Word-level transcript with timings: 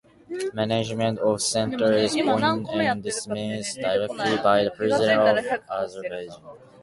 Management 0.51 1.19
of 1.19 1.39
center 1.43 1.93
is 1.93 2.15
appointed 2.15 2.69
and 2.71 3.03
dismissed 3.03 3.77
directly 3.79 4.35
by 4.37 4.63
the 4.63 4.71
President 4.71 5.21
of 5.45 5.59
Azerbaijan. 5.69 6.43